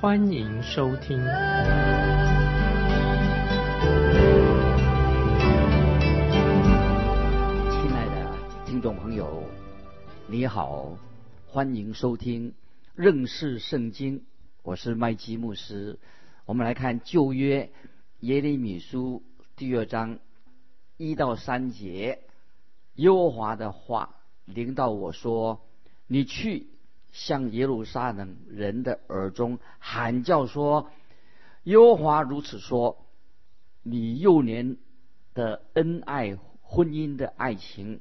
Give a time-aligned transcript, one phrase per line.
[0.00, 1.18] 欢迎收听。
[1.18, 1.26] 亲
[7.92, 9.44] 爱的听众朋友，
[10.26, 10.96] 你好，
[11.46, 12.54] 欢迎收听
[12.94, 14.24] 认识圣经。
[14.62, 15.98] 我是麦基牧师。
[16.46, 17.70] 我们来看旧约
[18.20, 19.22] 耶利米书
[19.54, 20.18] 第二章
[20.96, 22.20] 一到三节，
[22.94, 24.14] 耶和华的话
[24.46, 25.60] 临到我说
[26.08, 26.68] ：“你去
[27.12, 30.90] 向耶路撒冷人的耳中喊叫说：
[31.64, 33.04] 耶和华如此说：
[33.82, 34.76] 你幼年
[35.34, 38.00] 的恩爱婚姻的爱情，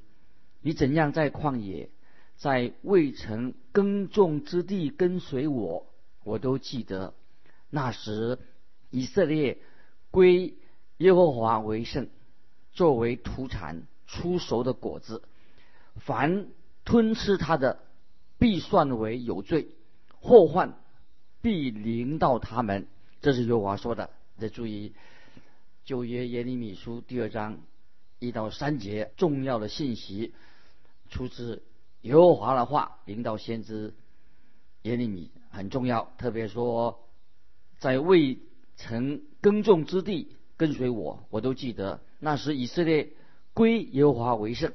[0.61, 1.89] 你怎样在旷野，
[2.35, 5.85] 在未曾耕种之地跟随我。”
[6.25, 7.13] 我都记得，
[7.69, 8.37] 那时
[8.91, 9.57] 以色列
[10.11, 10.53] 归
[10.97, 12.07] 耶和华为圣，
[12.71, 15.23] 作为土产出熟的果子，
[15.95, 16.47] 凡
[16.83, 17.79] 吞吃它的，
[18.39, 19.67] 必算为有罪，
[20.21, 20.73] 祸患
[21.41, 22.87] 必临到他们。
[23.21, 24.09] 这是耶和华说的。
[24.39, 24.93] 得注意，
[25.83, 27.59] 旧约耶利米书第二章
[28.17, 30.33] 一到三节重要的信息，
[31.09, 31.61] 出自
[32.01, 33.93] 耶和华的话，临到先知
[34.83, 35.29] 耶利米。
[35.51, 37.03] 很重要，特别说，
[37.79, 38.37] 在未
[38.77, 43.09] 曾耕种之地跟随我，我都记得那时以色列
[43.53, 44.71] 归耶和华为圣。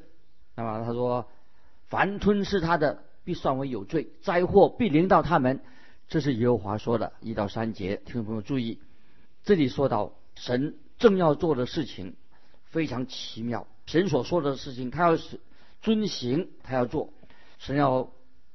[0.56, 1.28] 那么他说，
[1.86, 5.60] 凡吞噬他的，必算为有罪，灾祸必临到他们。
[6.08, 8.78] 这是耶和华说的，一到三节，听众朋友注意，
[9.42, 12.14] 这里说到神正要做的事情
[12.66, 15.40] 非常奇妙，神所说的事情，他要是
[15.80, 17.12] 遵行，他要做，
[17.58, 18.12] 神要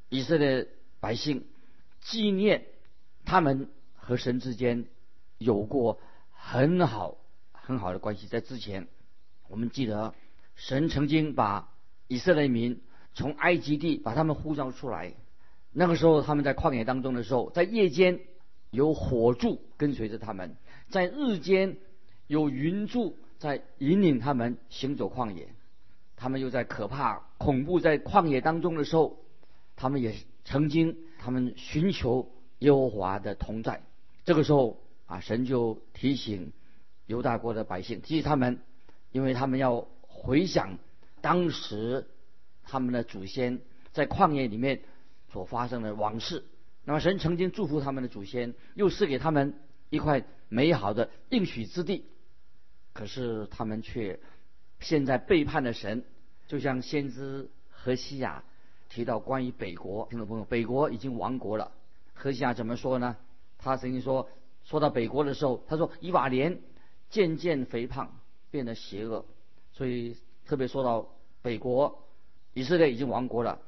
[0.10, 0.68] 以色列
[1.00, 1.46] 百姓。
[2.02, 2.66] 纪念
[3.26, 4.86] 他们和神之间
[5.38, 6.00] 有过
[6.32, 7.18] 很好
[7.52, 8.26] 很好的关系。
[8.28, 8.88] 在之前，
[9.50, 10.16] 我们记得
[10.56, 11.70] 神曾经把
[12.08, 12.82] 以色列民
[13.20, 15.14] 从埃及地把他们呼召出来。
[15.72, 18.20] 那个时候，他们在旷野当中的时候，在夜间
[18.72, 20.56] 有火柱跟随着他们，
[20.90, 21.78] 在日间
[22.26, 25.50] 有云柱在引领他们行走旷野。
[26.16, 29.20] 他们又在可怕恐怖在旷野当中的时候，
[29.76, 30.16] 他们也
[30.46, 30.98] 曾经。
[31.22, 33.84] 他们寻求耶和华的同在，
[34.24, 36.54] 这个时候啊，神就提醒
[37.08, 38.62] 犹大国的百姓，提醒他们，
[39.12, 40.78] 因为他们要回想
[41.20, 42.08] 当时
[42.70, 44.82] 他们的祖先在旷野里面
[45.32, 46.46] 所发生的往事。
[46.86, 49.56] 那么神曾经祝福他们的祖先，又赐给他们
[49.90, 52.06] 一块美好的应许之地，
[52.94, 54.20] 可是他们却
[54.80, 56.04] 现在背叛了神，
[56.48, 58.44] 就像先知何西亚。
[58.90, 61.72] 提到关于北国，听众朋友，北国已经亡国了。
[62.16, 63.18] 何西亚怎么说呢？
[63.60, 64.28] 他曾经说，
[64.64, 66.60] 说到北国的时候，他说以瓦莲
[67.12, 68.20] 渐渐肥胖，
[68.50, 69.26] 变得邪恶。
[69.74, 71.08] 所以特别说到
[71.44, 72.09] 北国，
[72.60, 73.62] 以色列已经亡国了。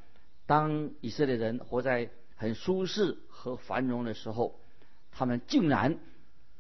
[0.45, 4.59] 当以色列人活在很舒适和繁荣的时候，
[5.13, 5.97] 他们竟然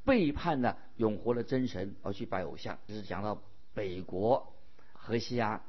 [0.05, 2.79] 背叛了永活的真神，而去拜偶像。
[2.87, 3.41] 这是讲到
[3.73, 4.53] 北国
[4.93, 5.61] 何西亚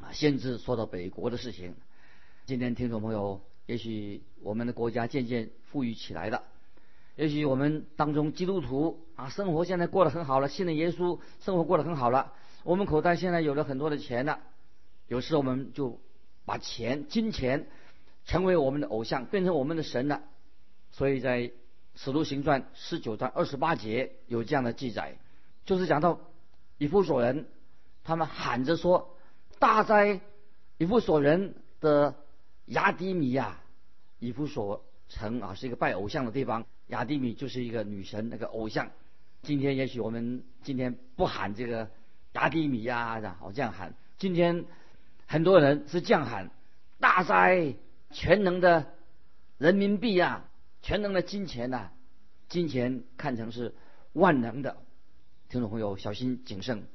[0.00, 1.74] 啊，先知说到北国的事情。
[2.46, 6.44] 今天听众朋友，也许我们的国家渐渐富裕起来了，
[7.16, 12.32] 也许我们当中基督徒啊，生活现在过得很好了，信了耶稣，生活过得很好了，
[12.64, 14.40] 我们口袋现在有了很多的钱了。
[15.08, 16.00] 有时我们就
[16.44, 17.66] 把钱、金钱
[18.24, 20.22] 成为我们的偶像，变成我们的神了。
[20.92, 21.40] 所以在
[21.96, 25.18] 《使徒行传》十九章二十八节有这样的记载，
[25.66, 26.20] 就是讲到
[26.78, 27.46] 以弗所人，
[28.04, 29.16] 他们喊着说
[29.58, 30.20] ：“大哉，
[30.76, 32.14] 以弗所人的！”
[32.68, 33.62] 雅迪米呀，
[34.18, 36.66] 以弗所城啊，是一个拜偶像的地方。
[36.88, 38.90] 雅迪米就是一个女神，那个偶像。
[39.40, 41.88] 今天也许我们今天不喊这个
[42.34, 43.94] 雅迪米呀，然后这样喊。
[44.18, 44.66] 今天
[45.30, 46.50] 很多人是这样喊：
[46.98, 47.74] 大灾
[48.10, 48.94] 全能的
[49.58, 50.46] 人民币呀，
[50.80, 51.90] 全能的金钱呐，
[52.48, 53.74] 金钱看成是
[54.14, 54.78] 万能的。
[55.50, 56.88] 听众朋友，小心谨慎，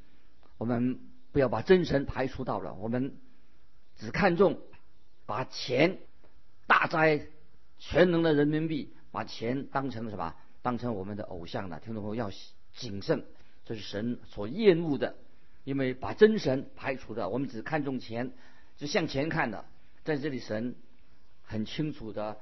[0.57, 1.00] 我们
[1.31, 3.15] 不要把真神排除到了，我们
[3.95, 4.59] 只看重。
[5.25, 6.00] 把钱
[6.68, 7.27] 大灾
[7.77, 10.36] 全能的人民币，把钱当成什么？
[10.62, 11.79] 当成我们的偶像呢？
[11.79, 12.31] 听众朋友要
[12.74, 13.25] 谨慎，
[13.63, 15.15] 这是神所厌恶的，
[15.63, 18.31] 因为把真神排除的，我们只看重钱，
[18.77, 19.65] 只向前看的。
[20.04, 20.75] 在这里，神
[21.44, 22.38] 很清楚的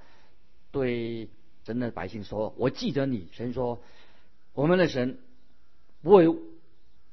[0.71, 1.29] 对
[1.63, 3.81] 神的百姓说：“我记得你。”神说
[4.53, 5.19] ：“我们的神
[6.01, 6.27] 不会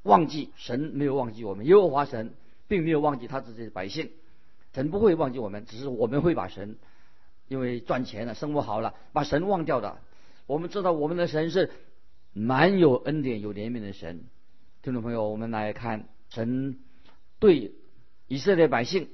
[0.02, 2.32] 忘记，神没有忘记我们，耶和华神
[2.66, 4.10] 并没有忘记他自己的百姓，
[4.72, 6.78] 神不会忘记我们，只是我们会把神
[7.48, 9.98] 因为赚钱了、生活好了，把神忘掉的。
[10.46, 11.70] 我们知道我们的神是
[12.32, 14.24] 蛮有恩典、有怜悯的神。
[14.80, 16.78] 听众朋友，我们来看神
[17.40, 17.72] 对
[18.28, 19.08] 以色列百姓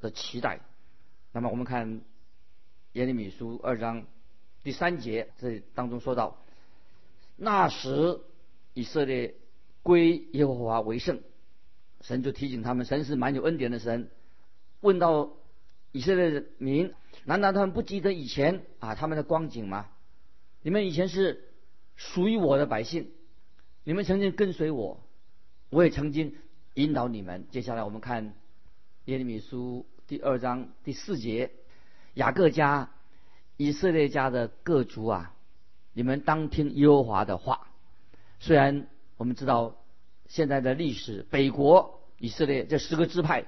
[0.00, 0.60] 的期待。
[1.30, 2.00] 那么我们看
[2.94, 4.06] 耶利米书二章
[4.64, 6.36] 第三节，这当中说到。
[7.36, 8.22] 那时，
[8.74, 9.36] 以色列
[9.84, 11.22] 归耶和华为圣，
[12.00, 14.10] 神就提醒他们，神是蛮有恩典的神。
[14.80, 15.30] 问到
[15.92, 16.92] 以色列的民，
[17.24, 19.88] 难道他们不记得以前啊他们的光景吗？
[20.62, 21.52] 你们以前是
[21.94, 23.12] 属于我的百姓，
[23.84, 25.00] 你们曾经跟随我，
[25.70, 26.34] 我也曾经
[26.74, 27.46] 引导你们。
[27.50, 28.34] 接下来我们看
[29.06, 31.50] 耶利米书第二章第四节，
[32.14, 32.90] 雅各家、
[33.56, 35.34] 以色列家的各族啊。
[35.92, 37.68] 你们当听耶和华的话。
[38.40, 39.76] 虽然我们知道
[40.26, 43.46] 现在的历史，北国以色列这十个支派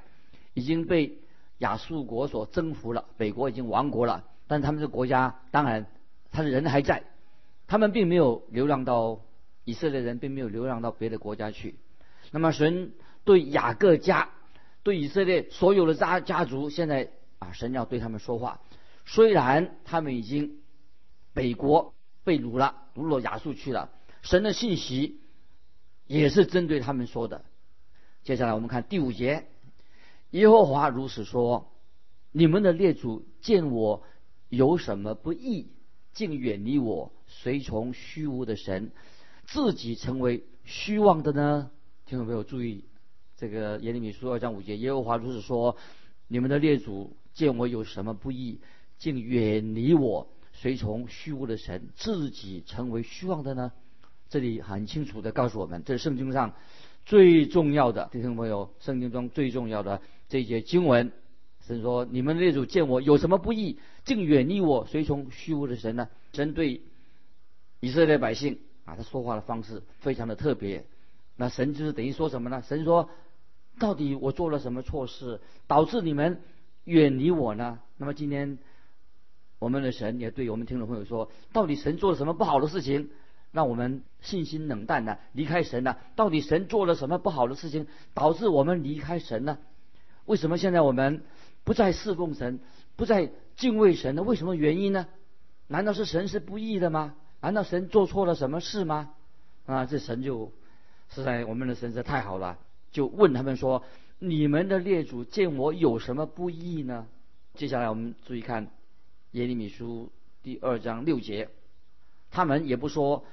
[0.54, 1.18] 已经被
[1.58, 4.24] 亚述国所征服了，北国已经亡国了。
[4.46, 5.86] 但他们的国家当然
[6.30, 7.02] 他的人还在，
[7.66, 9.20] 他们并没有流浪到
[9.64, 11.74] 以色列人并没有流浪到别的国家去。
[12.30, 12.94] 那么神
[13.24, 14.30] 对雅各家、
[14.82, 18.60] 对以色列所有的家家族，现在啊，神要对他们说话。
[19.04, 20.58] 虽然他们已经
[21.32, 21.92] 北国。
[22.26, 23.92] 被掳了，掳落亚述去了。
[24.20, 25.20] 神的信息
[26.08, 27.44] 也是针对他们说的。
[28.24, 29.46] 接下来我们看第五节，
[30.30, 31.70] 耶和华如此说：
[32.32, 34.02] 你们的列祖见我
[34.48, 35.70] 有什么不义，
[36.14, 38.90] 竟远离我，随从虚无的神，
[39.44, 41.70] 自己成为虚妄的呢？
[42.08, 42.84] 听众朋友注意，
[43.36, 45.76] 这个耶利米书二章五节，耶和华如此说：
[46.28, 48.60] 你们的列祖见我有什么不义，
[48.96, 50.28] 竟远离我。
[50.52, 53.72] 随从虚无的神，自己成为虚妄的呢？
[54.28, 56.54] 这里很清楚的告诉我们，这是圣经上
[57.04, 61.10] 最重要的，听众朋友，圣经中最重要的这一节经文。
[61.66, 66.82] 神说：“你们列祖见我有什么不义，竟远离我，随从虚无的神呢？”针对
[67.80, 70.86] 以色列百姓啊，他说话的方式非常的特别。
[71.36, 72.62] 那神就是等于说什么呢？
[72.62, 73.10] 神说
[73.78, 76.40] ：“到底我做了什么错事，导致你们
[76.84, 78.58] 远离我呢？”那么今天。
[79.58, 83.08] 我们的神也对我们听众朋友说：到底神做了什么不好的事情，
[83.52, 85.16] 让我们信心冷淡呢？
[85.32, 85.96] 离开神呢？
[86.14, 89.56] 到底神做了什么不好的事情，导致我们离开神呢？
[90.26, 91.22] 为什么现在我们
[91.64, 92.60] 不再侍奉神，
[92.96, 94.22] 不再敬畏神呢？
[94.22, 95.06] 为什么原因呢？
[95.68, 97.14] 难道是神是不义的吗？
[97.40, 99.14] 难道神做错了什么事吗？
[99.64, 100.52] 啊，这神就
[101.10, 102.58] 实在我们的神实在太好了，
[102.92, 103.82] 就问他们说：
[104.18, 107.06] 你们的列祖见我有什么不义呢？
[107.54, 108.68] 接下来我们注意看。
[109.32, 110.10] 耶利米书
[110.42, 111.50] 第二章六节，
[112.30, 113.24] 他们也不说，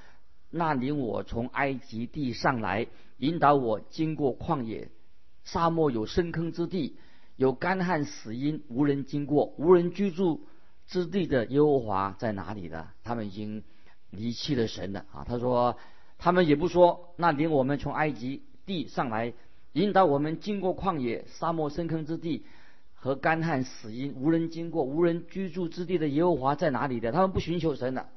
[0.49, 2.87] 那领我从埃及地上来，
[3.19, 4.89] 引导我经过旷野、
[5.45, 6.97] 沙漠，有深坑之地，
[7.37, 10.45] 有干旱死因，无人经过，无人居住
[10.87, 12.89] 之地的耶和华在哪里呢？
[13.03, 13.63] 他们已经
[14.09, 15.23] 离弃了神了啊！
[15.25, 15.77] 他说，
[16.23, 19.33] 他们也不说，那领我们从埃及地上来，
[19.73, 22.45] 引导我们经过旷野、沙漠、深坑之地。
[22.95, 27.11] 和干旱死因无人经过无人居住之地的耶和华在哪里的？
[27.11, 28.07] 他们不寻求神的。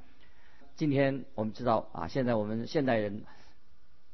[0.76, 3.24] 今天我们知道啊，现在我们现代人，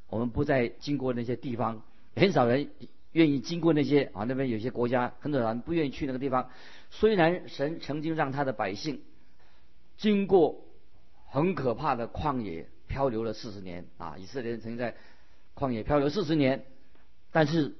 [0.08, 1.82] 我们不再经过那些地方，
[2.16, 2.70] 很少人
[3.12, 6.48] 愿意经过那些啊，那边有些国家很多人不愿意去那个地方。
[6.88, 9.02] 虽然神曾经让他的百姓
[9.98, 10.64] 经过
[11.26, 14.94] 很可怕的旷野漂流了四十年啊，以色列人曾经在
[15.54, 16.64] 旷野漂流四十年，
[17.30, 17.74] 但是。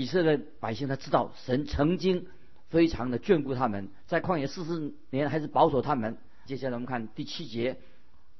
[0.00, 2.28] 以色列百姓他知道神曾经
[2.68, 6.16] 非常的眷顾他们，在旷野四十年还是保守他们。
[6.46, 7.78] 接下来我们看第七节：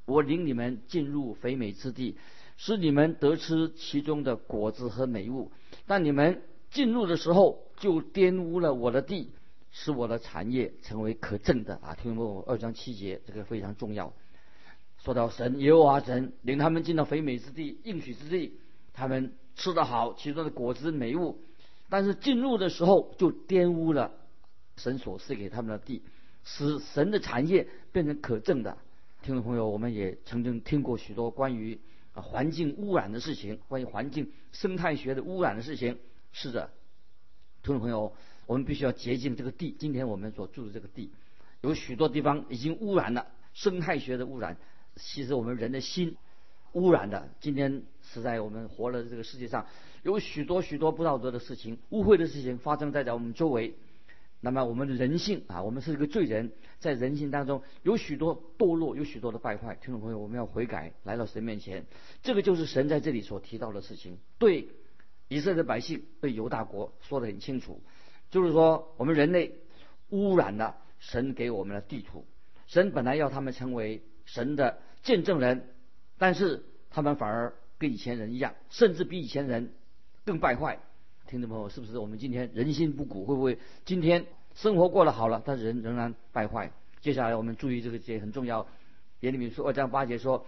[0.05, 2.17] 我领你们进入肥美之地，
[2.57, 5.51] 使你们得吃其中的果子和美物。
[5.89, 9.33] 但你们进入的时候就玷污了我的地，
[9.73, 11.97] 使我的产业成为可憎的啊！
[12.01, 14.13] 听过二章七节，这个非常重要。
[15.09, 18.59] 说到神耶和华神领他们进到肥美之地、应许之地，
[18.93, 21.39] 他们吃得好其中的果子美物。
[21.89, 24.13] 但是进入的时候就玷污了
[24.77, 26.03] 神所赐给他们的地，
[26.45, 28.77] 使神的产业变成可憎的。
[29.23, 31.81] 听众朋友，我们也曾经听过许多关于
[32.13, 35.97] 环境污染的事情，关于环境生态学的污染的事情。
[36.33, 36.69] 是的，
[37.63, 38.13] 听众朋友，
[38.45, 39.75] 我们必须要洁净这个地。
[39.79, 41.11] 今天我们所住的这个地，
[41.63, 44.59] 有许多地方已经污染了，生态学的污染，
[44.99, 46.17] 其实我们人的心
[46.73, 47.31] 污染的。
[47.41, 49.67] 今天是在我们活了这个世界上。
[50.03, 53.75] 有许多许多不道德的事情、污秽的事情发生在在我们周围。
[54.41, 59.75] 那么我们的人性啊，我们是一个罪人，在人性当中有许多堕落，有许多的败坏。
[59.75, 61.85] 听众朋友，我们要悔改，来到神面前。
[62.23, 64.69] 这个就是神在这里所提到的事情，对
[65.27, 67.83] 以色列百姓，对犹大国说得很清楚，
[68.31, 69.57] 就是说我们人类
[70.11, 72.25] 污染了神给我们的地图。
[72.69, 75.71] 神本来要他们成为神的见证人，
[76.19, 79.73] 但是他们反而跟以前人一样，甚至比以前人
[80.27, 80.79] 更败坏。
[81.27, 83.25] 听众朋友，是不是我们今天人心不古？
[83.25, 86.71] 会不会今天生活过得好了，但人仍然败坏？
[87.01, 88.67] 接下来我们注意这个节很重要。
[89.21, 90.47] 耶利米书二章八节说：“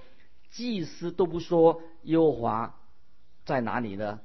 [0.53, 2.79] 祭司都不说耶和华
[3.47, 4.21] 在哪里呢？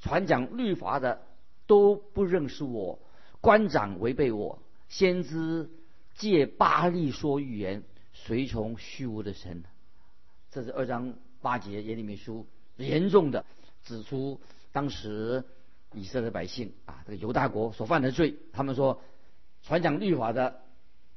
[0.00, 1.22] 传讲律法的
[1.66, 2.98] 都不认识我，
[3.40, 5.70] 官长违背我，先知
[6.14, 7.82] 借巴利说预言，
[8.24, 9.62] 随从虚无的神。”
[10.50, 12.46] 这是二章八节耶利米书
[12.76, 13.44] 严重的
[13.84, 14.40] 指出
[14.72, 15.44] 当时。
[15.92, 19.00] 以色列百姓啊，这个犹大国所犯的罪，他们说
[19.64, 20.60] 传讲律法的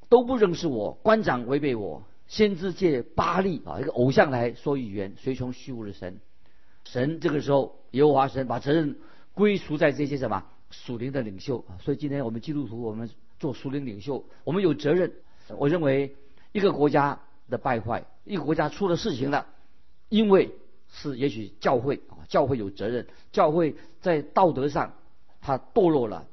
[0.10, 6.19] 都不认识我，官长违背我，先知借巴利啊一个偶像来说语言，随从虚无的神。
[6.86, 8.98] 神这个时候，耶和华神把责任
[9.36, 11.63] 归属在这些什么属灵的领袖。
[11.79, 15.13] 所以今天我们基督徒，我们做属灵领袖，我们有责任。
[15.60, 16.15] 我认为
[16.53, 17.19] 一个国家
[17.50, 19.48] 的败坏，一个国家出了事情了，
[20.07, 20.55] 因为。
[20.95, 23.07] 是，也许教会啊，教会有责任。
[23.31, 24.93] 教会在道德上，
[25.41, 26.27] 它堕落了。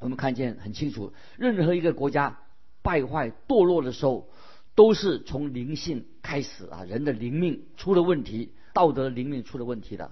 [0.00, 2.36] 我们看见很清楚，任何一个国家
[2.82, 4.28] 败坏堕落的时候，
[4.74, 10.10] 都是从灵性开始啊，人的灵命出了问题，道德灵命出了问题的。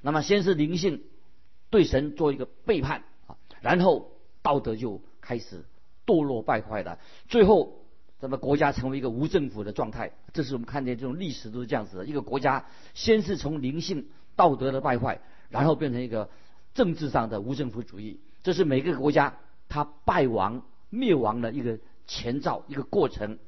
[0.00, 1.02] 那么，先是灵性
[1.68, 5.64] 对神做一个背叛啊，然后道德就开始
[6.06, 7.82] 堕落败坏的，最后。
[8.26, 12.06] 那么国家成为一个无政府的状态，这是我们看见这种历史都是这样子的。
[12.06, 16.28] 一个国家先是从灵性道德的败坏，然后变成一个
[16.74, 21.78] 政治上的无政府主义，这是每个国家它败亡灭亡的一个
[22.08, 23.38] 前兆，一个过程。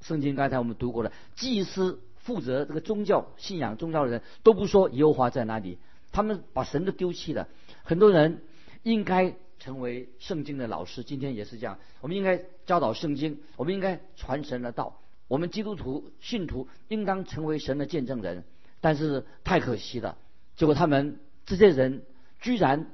[0.00, 5.76] 圣经刚才我们读过了，祭司负责这个宗教信仰宗教的人都不说耶和华在哪里，
[6.12, 7.46] 他们把神都丢弃了。
[7.82, 8.42] 很多人
[8.84, 9.36] 应该。
[9.60, 11.80] 成为圣经的老师，今天也是这样。
[12.00, 15.00] 我们应该教导圣经，我们应该传神的道。
[15.26, 18.44] 我们基督徒信徒应当成为神的见证人。
[18.82, 20.18] 但是太可惜了，
[20.54, 22.02] 结果他们这些人
[22.40, 22.90] 居然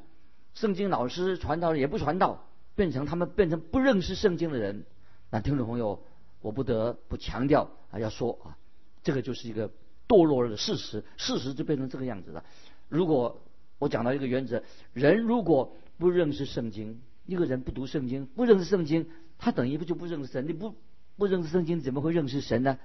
[0.54, 4.84] 圣经老师传道也不传道，变成他们变成不认识圣经的人。
[5.30, 6.04] 那听众朋友，
[6.40, 8.56] 我不得不强调啊，要说啊，
[9.02, 9.72] 这个就是一个
[10.06, 12.44] 堕落的事实，事实就变成这个样子了。
[12.88, 13.42] 如果
[13.80, 14.62] 我讲到一个原则，
[14.92, 19.10] 人如果不认识圣经，一个人不读圣经，不认识圣经，
[19.44, 20.48] 他等于不就不认识神？
[20.48, 20.74] 你不
[21.18, 22.78] 不认识圣经，怎么会认识神呢？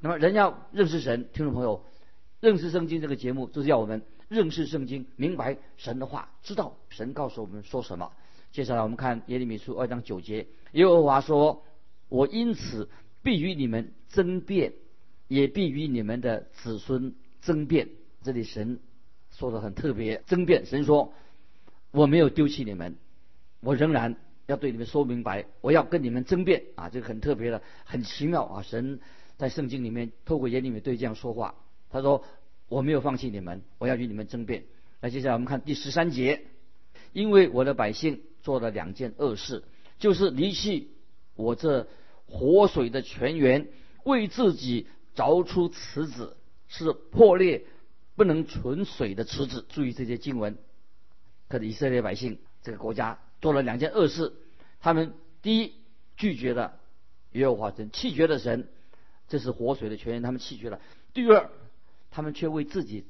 [0.00, 1.84] 那么人要认识神，听众朋友，
[2.40, 8.10] 认识圣经这个节目就是要我们认识圣经，明白神的话，知道神告诉我们说什么。
[8.50, 11.62] 接下来我们看耶利米书二章九节，耶和华说
[12.08, 12.88] ：“我因此
[13.22, 14.72] 必与你们争辩，
[15.28, 17.90] 也必与你们的子孙争辩。”
[18.24, 18.80] 这里神
[19.32, 20.64] 说的很特别，争辩。
[20.64, 21.12] 神说。
[21.92, 22.96] 我没有丢弃你们，
[23.60, 24.16] 我仍然
[24.46, 26.88] 要对你们说明白，我要跟你们争辩啊！
[26.88, 28.62] 这个很特别的，很奇妙啊！
[28.62, 29.00] 神
[29.36, 31.56] 在圣经里面透过耶利米对这样说话，
[31.90, 32.24] 他说
[32.68, 34.64] ：“我没有放弃你们，我要与你们争辩。”
[35.02, 36.46] 那接下来我们看第十三节，
[37.12, 39.64] 因为我的百姓做了两件恶事，
[39.98, 40.92] 就是离弃
[41.34, 41.88] 我这
[42.26, 43.68] 活水的泉源，
[44.04, 46.36] 为自己凿出池子，
[46.68, 47.64] 是破裂
[48.14, 49.66] 不能存水的池子。
[49.68, 50.56] 注意这些经文。
[51.48, 54.32] 可是以色列百姓这个国家做了两件恶事，
[54.80, 55.74] 他们第一
[56.16, 56.78] 拒绝了
[57.32, 58.68] 耶和华神，弃绝了神，
[59.28, 60.80] 这是活水的泉源，他们弃绝了。
[61.12, 61.50] 第二，
[62.10, 63.06] 他们却为自己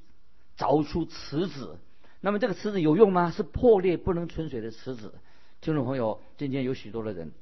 [0.59, 1.78] 凿出池子，
[2.21, 3.30] 那么这个池子有用吗？
[3.30, 5.14] 是破裂不能存水的池子。
[5.61, 7.33] 听众朋友，今天有许多的人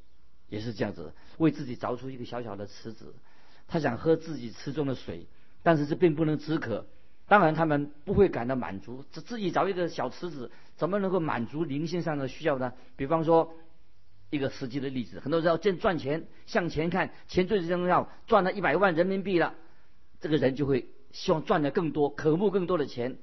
[0.49, 3.15] 也是这样子，为自己凿出一个小小的池子，
[3.67, 5.27] 他想喝自己池中的水，
[5.63, 6.87] 但是这并不能止渴。
[7.27, 12.73] 当然，他们不会感到满足，自自己凿一个小池子，怎么能够满足灵性上的需要呢？
[12.97, 13.55] 比方说，
[14.31, 19.55] 一个实际的例子，很多人要挣赚钱，向前看，钱最重要，赚了一百万人民币了，
[20.21, 23.17] 这个人就会希望赚的更多，渴慕更多的钱，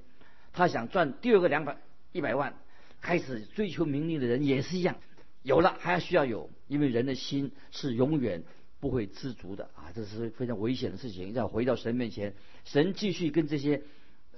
[0.53, 1.77] 他想赚第二个两百
[2.11, 2.55] 一百万，
[3.01, 4.95] 开始追求名利的人也是一样，
[5.43, 8.43] 有了还要需要有，因为人的心是永远。
[8.81, 11.33] 不会知足的啊，这是非常危险的事情。
[11.33, 12.33] 要回到神面前，
[12.65, 13.83] 神继续跟这些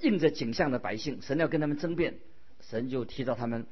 [0.01, 2.15] 应着景象的百姓，神要跟他们争辩。
[2.69, 3.65] 神就提到他们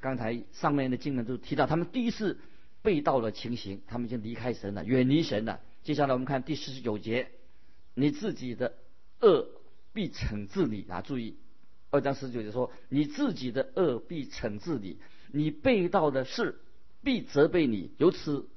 [0.00, 2.38] 刚才上面的经文都提到他们第一次
[2.82, 5.60] 被盗的情形，他们已经离开神了，远离神了。
[5.82, 7.30] 接下来我们看第四十九节，
[7.94, 8.74] 你自己的
[9.20, 9.46] 恶
[9.92, 11.02] 必惩治你啊！
[11.02, 11.36] 注意，
[11.90, 14.98] 二章十九节说，你自己的恶必惩治你，
[15.32, 16.60] 你被盗的事
[17.02, 17.90] 必责备你。
[17.98, 18.48] 由此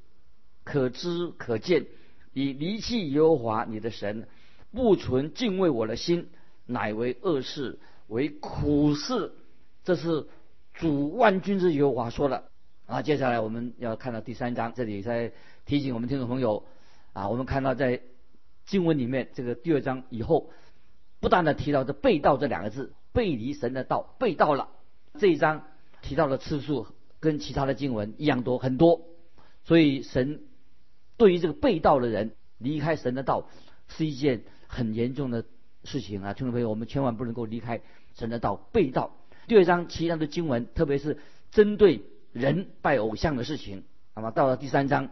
[0.63, 1.87] 可知可见，
[2.31, 4.27] 你离弃耶和华你的神，
[4.71, 6.29] 不存敬畏我的心，
[6.65, 9.33] 乃为恶事，为苦事。
[9.83, 10.27] 这是
[10.73, 12.45] 主万军之耶和华说的。
[12.85, 15.31] 啊，接下来我们要看到第三章，这里在
[15.65, 16.65] 提醒我们听众朋友，
[17.13, 18.01] 啊，我们看到在
[18.65, 20.51] 经文里面这个第二章以后，
[21.21, 24.69] 不断的提到这背道这两个字，背离神的道，背道了。
[25.17, 25.63] 这一章
[26.01, 26.87] 提到的次数
[27.21, 29.01] 跟其他的经文一样多很多，
[29.63, 30.41] 所以神
[31.15, 33.47] 对于这个背道的人离开神的道
[33.87, 35.45] 是一件很严重的
[35.85, 37.81] 事情啊，听众朋友，我们千万不能够离开
[38.13, 39.15] 神的道，背道。
[39.47, 41.19] 第二章其他的经文，特别是
[41.51, 42.01] 针对。
[42.33, 43.83] 人拜偶像的事情，
[44.15, 45.11] 那么到了第三章，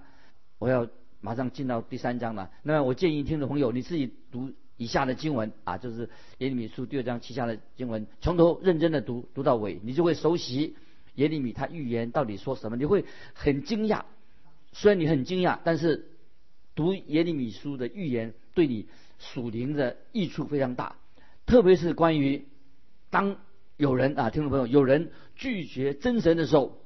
[0.58, 0.88] 我要
[1.20, 2.50] 马上进到第三章了。
[2.64, 6.10] 那么我建议听众朋友你自己读以下的经文啊，就是
[6.40, 10.76] 耶利米书第二章旗下的经文，从头认真的读读到尾，你就会熟悉
[11.14, 14.02] 耶利米他预言到底说什么，你会很惊讶。
[14.72, 16.08] 虽然你很惊讶，但是
[16.74, 18.88] 读耶利米书的预言对你
[19.20, 20.96] 属灵的益处非常大，
[21.46, 22.48] 特别是关于
[23.12, 23.38] 当
[23.82, 26.78] 有人啊，听众朋友有人拒绝真神的时候。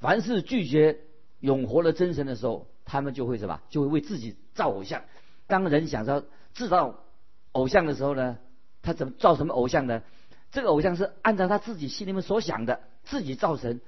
[0.00, 0.98] 凡是拒绝
[1.38, 3.60] 永活的真神的时候，他们就会什么？
[3.68, 5.04] 就会为自己造偶像。
[5.46, 7.04] 当人想着制造
[7.52, 8.38] 偶像的时候呢，
[8.82, 10.02] 他怎么造什么偶像呢？
[10.50, 13.80] 这个偶像是按照他自己心里面所想的，自己造神，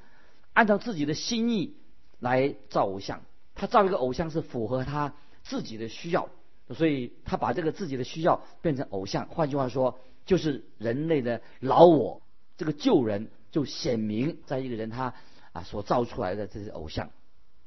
[0.52, 1.74] 按照自己的心意
[2.20, 3.22] 来造偶像。
[3.56, 6.28] 他造一个偶像是符合他自己的需要，
[6.68, 9.26] 所以他把这个自己的需要变成偶像。
[9.26, 12.22] 换句话说，就是人类的老我，
[12.62, 15.12] 这个旧人就显明在一个人他。
[15.52, 17.10] 啊，所造出来的这些偶像，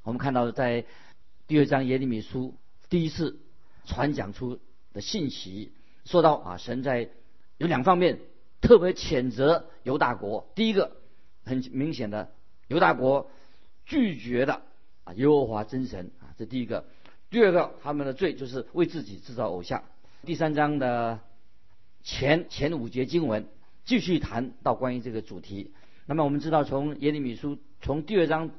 [0.02, 0.86] 我们看到在
[1.46, 2.56] 第二章耶利米书
[2.90, 3.38] 第一次
[3.86, 4.60] 传讲出
[4.92, 5.72] 的信息，
[6.04, 7.12] 说到啊，神在
[7.60, 8.22] 有两方面
[8.60, 10.48] 特别谴责犹大国。
[10.56, 10.98] 第一个
[11.44, 12.32] 很明显的，
[12.70, 13.30] 犹大国
[13.86, 14.64] 拒绝的
[15.04, 16.86] 啊耶和华真神啊，这第一个。
[17.30, 19.84] 第二个，他们的罪就是为自己制造偶像。
[20.24, 21.20] 第三章的
[22.02, 23.48] 前前五节经文
[23.86, 25.74] 继续谈到关于这个主题。
[26.08, 28.52] 那么我们知道，从耶利米书从第二章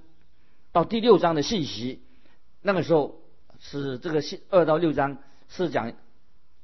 [0.73, 2.01] 到第六章的信息，
[2.63, 3.21] 那个时候
[3.61, 5.93] 是这个信二到六章是讲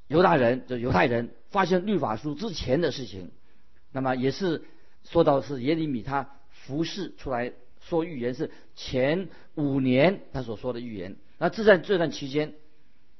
[0.09, 3.31] 犹大人，就犹太人发现律法书之前的事情。
[3.93, 4.65] 那么也是
[5.05, 11.17] 说到是耶利米他服侍出来说预言是前五年他所说的预言。
[11.39, 12.55] 那这段这段期间，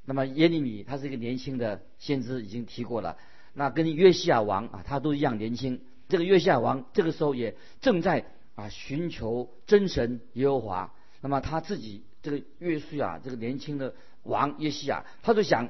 [0.05, 3.17] 那么耶利米他是一个年轻的先知，已经提过了。
[3.55, 5.81] 那跟约西亚王啊，他都一样年轻。
[6.09, 10.93] 这个约西亚王这个时候也正在啊寻求真神耶和华。
[11.21, 15.69] 那么他自己这个约书亚这个年轻的王约西亚，他就想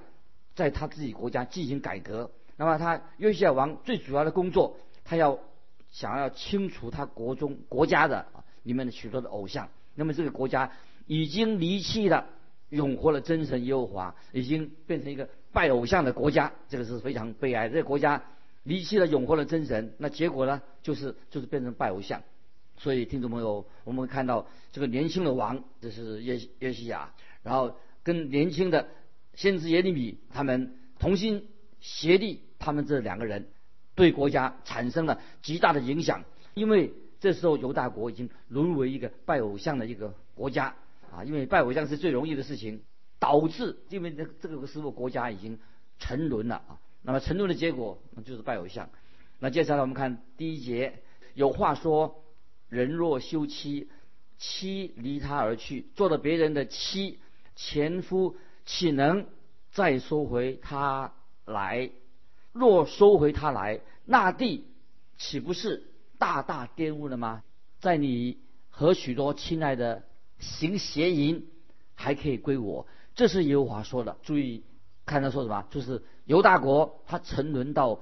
[0.55, 2.31] 在他自己国家进行改革。
[2.57, 5.38] 那么他约西亚王最主要的工作，他要
[5.90, 8.27] 想要清除他国中国家的
[8.62, 9.68] 里面的许多的偶像。
[9.95, 10.73] 那么这个国家
[11.07, 12.27] 已经离弃了
[12.71, 16.53] 永活了真神耶和华，已经变成一个拜偶像的国家。
[16.69, 18.23] 这个是非常悲哀，这个国家。
[18.65, 20.62] 离弃了永活的真神，那结果呢？
[20.83, 22.23] 就是就是变成拜偶像。
[22.77, 27.12] 所以听众朋友，我们看到这个年轻的王，这是耶耶西亚，
[27.43, 28.87] 然后跟年轻的
[29.35, 31.49] 先知耶利米他们同心
[31.81, 33.49] 协力，他们这两个人
[33.97, 36.23] 对国家产生了极大的影响。
[36.55, 40.77] 因为这时候犹大国已经沦为一个拜偶像的一个国家
[41.11, 42.83] 啊，因为拜偶像是最容易的事情，
[43.23, 45.57] 导致因为这这个时候国家已经
[46.01, 46.81] 沉沦了啊。
[47.03, 48.91] 那么沉沦的结果，那就是拜偶像。
[49.39, 51.05] 那接下来我们看第一节，
[51.35, 52.25] 有话说：
[52.69, 53.89] 人若休妻，
[54.39, 57.21] 妻离他而去，做了别人的妻，
[57.55, 59.27] 前夫岂能
[59.71, 61.13] 再收回他
[61.45, 61.93] 来？
[62.53, 64.67] 若收回他来，那地
[65.17, 65.85] 岂不是
[66.19, 67.45] 大大玷污了吗？
[67.79, 70.03] 在你和许多亲爱的
[70.41, 71.47] 行邪淫，
[71.95, 72.89] 还可以归我。
[73.14, 74.16] 这是耶和华说的。
[74.22, 74.62] 注意。
[75.05, 77.98] 看他说什么，就是犹大国，他沉沦到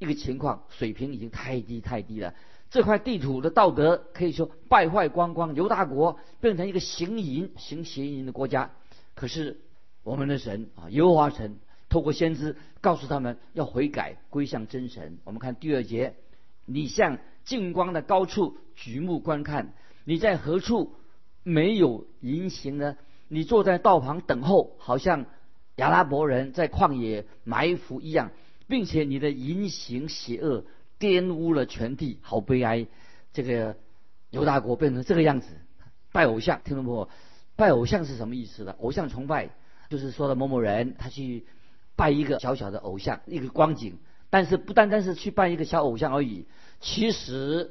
[0.00, 2.34] 一个情况，水平已经太低太低了。
[2.70, 8.72] 这块地图的道德可以说败坏光光，犹大国变成一个行淫、行邪淫的国家。
[9.14, 9.60] 可是
[10.02, 11.56] 我们的神啊，耶和华神
[11.88, 15.18] 透过先知告诉他们要悔改，归向真神。
[15.22, 16.16] 我们看第二节，
[16.66, 19.72] 你向近光的高处举目观看，
[20.04, 20.96] 你在何处
[21.44, 22.96] 没有淫行呢？
[23.30, 25.24] 你坐在道旁等候，好像。
[25.76, 28.32] 亚拉伯人在旷野埋伏一样，
[28.66, 30.66] 并且你的淫行邪恶
[30.98, 32.86] 玷污了全地，好悲哀！
[33.32, 33.76] 这个
[34.28, 35.48] 犹大国变成这个样子，
[36.12, 37.08] 拜偶像，听懂不？
[37.56, 38.74] 拜偶像是什么意思呢？
[38.78, 39.48] 偶像崇拜
[39.88, 41.46] 就是说的某某人他去
[41.96, 43.98] 拜一个小小的偶像，一个光景。
[44.28, 46.44] 但是不单单是去拜一个小偶像而已，
[46.80, 47.70] 其实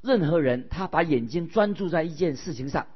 [0.00, 2.86] 任何人他把眼睛专注在一件事情上，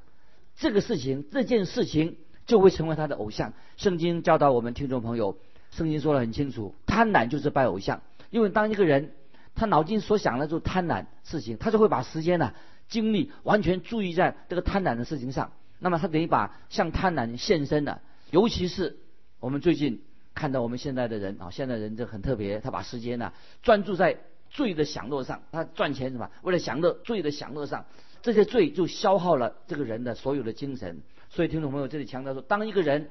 [0.57, 3.53] 这个事情，这件事情就会成为他的偶像。
[3.77, 5.37] 圣经教导我们听众朋友，
[5.71, 8.03] 圣经说的很清楚，贪婪就是拜偶像。
[8.31, 9.12] 因为当一个人
[9.55, 12.53] 他脑筋所想的就是贪婪事情，他就会把时间呢、
[12.88, 15.53] 精力完全注意在这个贪婪的事情上。
[15.79, 18.01] 那么他等于把向贪婪献身了。
[18.31, 18.97] 尤其是
[19.38, 20.03] 我们最近
[20.35, 24.19] 看到我们现在的人啊，现在人就很特别，他把时间呢专注在
[24.55, 26.31] 罪的享乐上，他赚钱什么？
[26.43, 27.85] 为了享乐，罪的享乐上，
[28.23, 31.03] 这些罪就消耗了这个人的所有的精神。
[31.29, 33.11] 所以听众朋友这里强调说，当一个人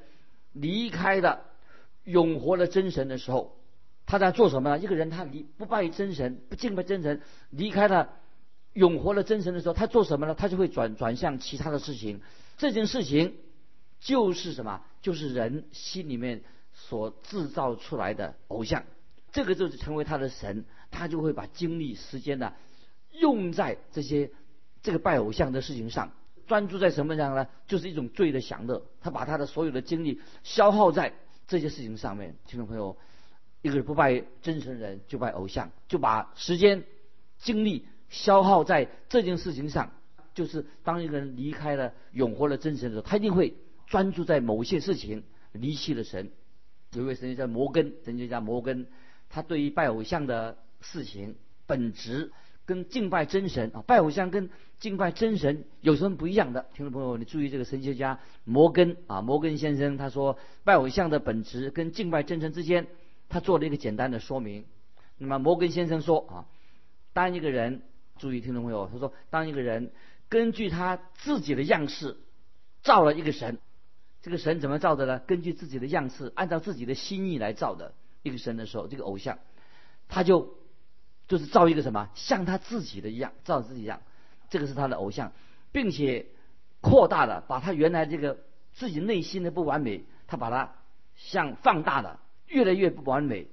[0.54, 1.42] 离开了
[2.06, 3.56] 永活的真神的时候，
[4.06, 4.80] 他在做什么呢？
[4.80, 8.10] 一个人他离不拜真神，不敬拜真神，离开了
[8.72, 10.34] 永活的真神的时候，他做什么呢？
[10.34, 12.22] 他就会转转向其他的事情。
[12.58, 13.36] 这件事情
[14.00, 14.82] 就是什么？
[15.02, 18.86] 就是人心里面所制造出来的偶像，
[19.34, 22.54] 这个就是成为他的神，他就会把精力、时间呢
[23.20, 24.32] 用在这些
[24.82, 26.12] 这个拜偶像的事情上，
[26.48, 27.48] 专注在什么上呢？
[27.68, 31.14] 就是一种罪的享乐，他把他的所有的精力消耗在
[31.48, 32.36] 这些事情上面。
[32.48, 32.96] 听众朋友。
[33.66, 36.84] 一个人不拜真神人，就拜偶像，就把时间、
[37.38, 39.94] 精力消耗在这件事情上。
[40.34, 43.56] 就是当一个人离开了永活的真神的时候，他一定会
[43.88, 46.30] 专注在某些事情，离弃了神。
[46.92, 48.86] 有一位神学家摩根，神学家摩根，
[49.30, 52.32] 他对于拜偶像的事情本质
[52.66, 56.68] 跟敬拜真神啊，拜偶像跟敬拜真神有什么不一样的？
[56.74, 62.88] 听众朋友，你注意这个神学家摩根啊，摩根先生他说，拜偶像的本质跟敬拜真神之间。
[63.30, 64.66] 他做了一个简单的说明。
[65.18, 66.46] 那么摩根先生说啊，
[67.14, 67.82] 当一个人
[68.18, 69.92] 注意听众朋友，他说，当一个人
[70.30, 72.18] 根据他自己的样式
[72.84, 73.58] 造了一个神，
[74.22, 75.20] 这个神怎么造的呢？
[75.20, 79.40] 根据自己的样式，按照自己的心意来造的一个神的时候，这个偶像，
[80.10, 80.56] 他就
[81.28, 84.02] 就是造一个什么像他自己的一样，造自己一样，
[84.50, 85.32] 这个是他的偶像，
[85.72, 86.28] 并且
[86.82, 88.40] 扩大了，把他原来这个
[88.74, 90.76] 自己内心的不完美，他把它
[91.16, 92.20] 像放大了。
[92.46, 93.48] 越来越不完美，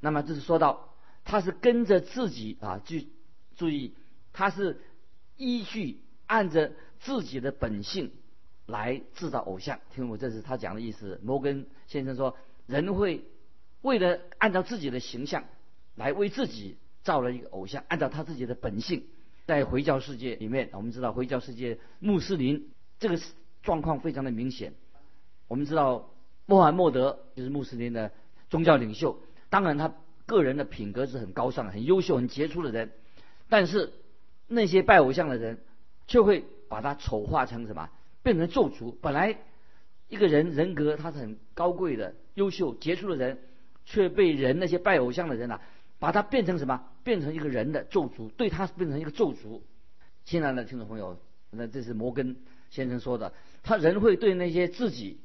[0.00, 3.08] 那么这是说到他是跟着自己啊，去
[3.56, 3.94] 注意，
[4.34, 4.82] 他是
[5.38, 8.12] 依据按着自己的本性
[8.66, 9.80] 来制造偶像。
[9.94, 11.18] 听我这是他讲的意思。
[11.22, 13.24] 摩根先生说，人会
[13.80, 15.44] 为了按照自己的形象
[15.94, 19.04] 来为自己造了一个偶像，按照他自己的本性，
[19.46, 23.18] 在回教世界里面，我们知道回教世界穆斯林这个
[23.62, 24.74] 状况非常的明显。
[25.48, 26.10] 我们知道
[26.46, 28.12] 穆罕默德就是穆斯林的。
[28.50, 29.94] 宗教领袖，当然他
[30.26, 32.92] 个人的品格是很高尚、很优秀、很杰出的人，
[33.48, 33.94] 但是
[34.46, 35.58] 那些拜偶像的人
[36.06, 37.88] 却会把他丑化成什么？
[38.22, 38.94] 变成咒诅。
[39.00, 39.38] 本来
[40.10, 43.38] 一个人人格他是很高贵的、优秀、杰出的人，
[43.86, 45.58] 却被人那些拜偶像的人呐，
[46.02, 46.82] 把他变成什么？
[47.04, 49.60] 变成一个人的咒诅，对他变成一个咒诅。
[50.24, 51.16] 亲爱的听众朋友，
[51.52, 52.38] 那这是摩根
[52.70, 55.20] 先生说的，他人会对那些自己，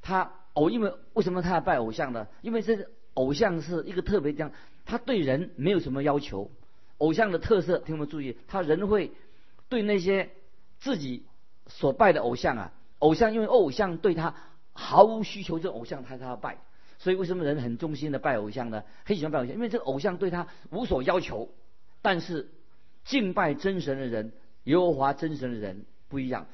[0.00, 0.30] 他。
[0.52, 2.28] 偶因为为什么他要拜偶像呢？
[2.40, 4.52] 因为这偶像是一个特别这样，
[4.84, 6.52] 他对人没有什么要求。
[6.98, 9.10] 偶像的特色，听我们注意，他人会
[9.68, 10.30] 对那些
[10.78, 11.26] 自己
[11.66, 14.36] 所拜的偶像啊，偶像因为偶像对他
[14.72, 16.58] 毫无需求，这偶像他他要拜。
[17.04, 18.82] 所以为什么人很忠心的拜偶像呢？
[19.04, 21.50] 很喜欢拜偶像，因为这个偶像对他无所要求。
[22.00, 22.48] 但是
[23.04, 24.32] 敬拜真神的人，
[24.64, 26.46] 耶和华真神的人不一样。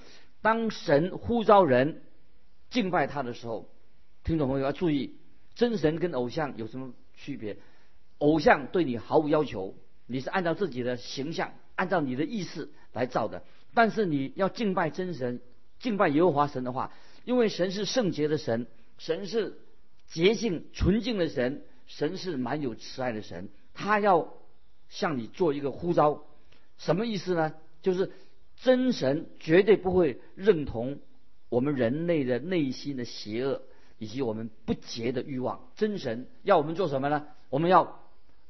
[0.42, 2.02] 当神呼召人
[2.68, 3.70] 敬拜他的时候。
[4.22, 5.14] 听众朋友要注意，
[5.54, 7.56] 真神跟偶像有什么区别？
[8.18, 9.74] 偶像对你毫无要求，
[10.06, 13.44] 你是按照自己的形象，按照你的意思来造的。
[13.72, 15.40] 但是你要敬拜真神，
[15.78, 16.92] 敬拜耶和华神的话，
[17.24, 18.66] 因为神是圣洁的神，
[18.98, 19.56] 神是
[20.10, 24.34] 洁净纯净的神，神是蛮有慈爱的神，他要
[24.90, 26.24] 向你做一个呼召，
[26.76, 27.54] 什么意思呢？
[27.80, 28.12] 就是
[28.56, 30.98] 真神绝对不会认同
[31.48, 33.62] 我们人类的内心的邪恶。
[34.02, 37.26] 以及我们不洁的欲望，真神要我们做什么呢？
[37.50, 38.00] 我们要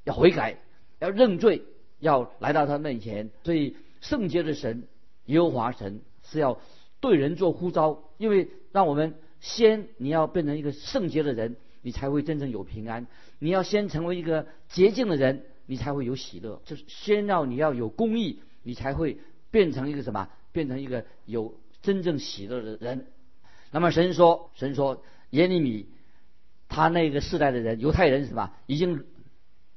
[0.05, 0.61] 要悔改，
[1.01, 1.65] 要认罪，
[1.99, 3.31] 要来到他面前。
[3.43, 4.87] 所以圣洁的神
[5.25, 6.61] 耶和华神是要
[7.01, 13.07] 对人做呼召，因为让我们先你要变成一个圣洁的人，你才会真正有平安。
[13.39, 16.61] 你要先成为一个洁净的人，你才会有喜乐。
[16.65, 19.19] 就是先要你要有公义，你才会
[19.51, 20.29] 变成一个什么？
[20.53, 23.07] 变成一个有真正喜乐的人。
[23.71, 25.03] 那么神说，神说。
[25.31, 25.87] 耶利米，
[26.69, 29.05] 他那个世代的人，犹太人什么，已经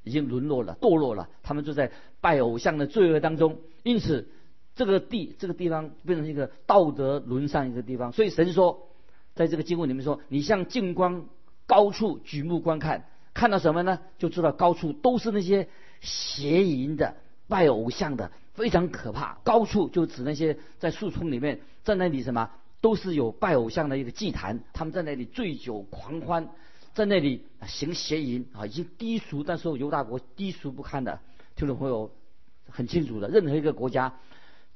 [0.04, 3.60] 已经沦落了，堕落了，他们就在拜偶像的罪恶当中。
[3.84, 4.28] 因此，
[4.74, 8.12] 这个地这个地方变成一个道德沦丧一个地方。
[8.12, 8.90] 所以神说，
[9.36, 11.26] 在这个经文里面说，你向近光
[11.66, 14.00] 高处举目观看，看到什么呢？
[14.18, 15.68] 就知道高处都是那些
[16.02, 17.16] 邪淫的
[17.48, 19.40] 拜偶像的，非常可怕。
[19.44, 26.50] 高处就指那些在树丛里面在那里什么都是有拜偶像的一个祭坛，他们在那里醉酒狂欢，
[26.94, 31.20] 在那里行邪淫啊，已经低俗，但是犹大国低俗不堪的。
[31.56, 32.12] 听众朋友
[32.70, 34.14] 很清楚的，任何一个国家，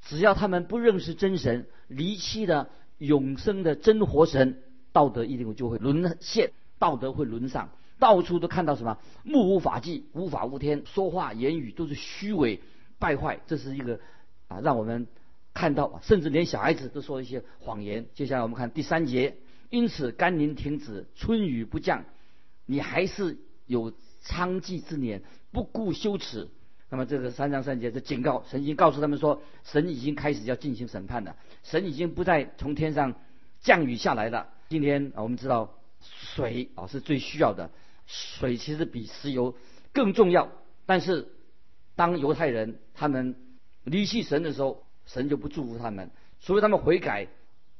[0.02, 12.62] 只要他们不认识真神，离弃了永生的真活神，道德一定就会沦陷，道德会沦丧，到处都看到什么目无法纪、无法无天，说话言语都是虚伪
[13.00, 14.00] 败坏，这是一个
[14.48, 15.08] 啊，让我们。
[15.54, 18.06] 看到，甚至连小孩子都说一些谎言。
[18.14, 19.38] 接下来我们看第三节，
[19.72, 22.06] 因此甘霖停止，春雨不降，
[22.68, 23.92] 你还是有
[24.24, 26.48] 娼妓之年，不顾羞耻。
[26.90, 33.16] 那么这个三章三节的警告，神已经告诉他们说，神已经开始要进行审判了，神已经不再从天上
[33.60, 34.50] 降雨下来了。
[34.70, 37.72] 今天啊，我们知道水啊是最需要的，
[38.06, 39.56] 水其实比石油
[39.94, 40.50] 更重要。
[40.86, 41.28] 但是
[41.96, 43.36] 当犹太人他们
[43.84, 47.28] 离弃神的时候，神就不祝福他们，除非他们悔改，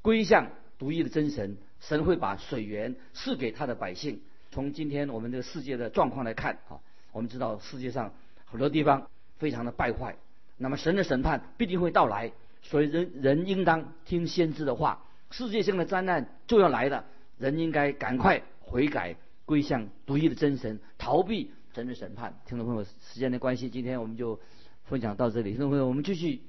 [0.02, 4.22] 归向独一的真神，神会把水源赐给他的百姓。
[4.52, 6.80] 从今天我们这个世界的状况来看，啊，
[7.14, 8.14] 我们知道世界上
[8.50, 10.16] 很多地方非常的败坏，
[10.58, 12.32] 那么神的审判必定会到来，
[12.62, 17.06] 所以人人应当听先知的话，世界性的灾难就要来了，
[17.38, 22.34] 人应该赶快悔改，归向独一的真神，逃避神的审判。
[22.46, 24.40] 听众朋友，时间的关系，今天我们就
[24.86, 25.52] 分享到这里。
[25.52, 26.42] 听众朋友，我们继续。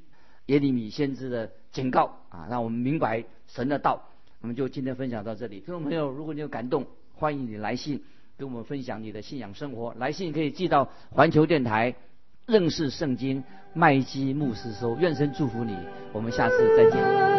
[0.46, 4.02] 耶利米先知的警告啊，让我们明白神的道。
[4.40, 5.60] 我们就今天分享到这里。
[5.60, 8.02] 听众朋友，如果你有感动，欢迎你来信
[8.38, 9.92] 跟我们分享你的信仰生活。
[9.98, 11.96] 来信可以寄到环球电台
[12.46, 13.42] 认识圣经
[13.74, 14.96] 麦基牧师收。
[14.96, 15.76] 愿神祝福你，
[16.12, 17.37] 我们下次再见。